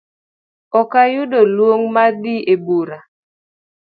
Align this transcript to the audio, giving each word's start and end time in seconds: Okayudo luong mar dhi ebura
Okayudo 0.81 1.39
luong 1.55 1.83
mar 1.95 2.11
dhi 2.21 2.35
ebura 2.53 2.97